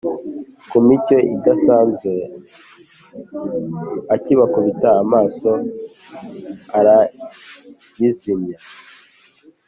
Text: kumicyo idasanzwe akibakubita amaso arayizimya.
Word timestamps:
kumicyo 0.69 1.17
idasanzwe 1.35 2.11
akibakubita 4.15 4.89
amaso 5.03 5.49
arayizimya. 6.77 8.57